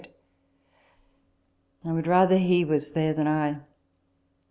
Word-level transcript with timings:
I 1.85 1.91
would 1.93 2.07
rather 2.07 2.39
he 2.39 2.65
was 2.65 2.93
there 2.93 3.13
than 3.13 3.27
I. 3.27 3.61